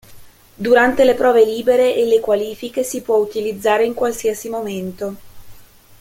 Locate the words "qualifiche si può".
2.19-3.17